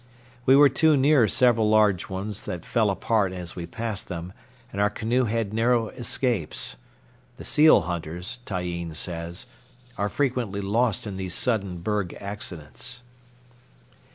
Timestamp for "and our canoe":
4.71-5.25